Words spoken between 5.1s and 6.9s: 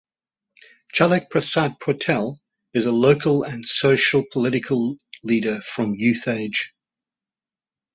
leader from youth age.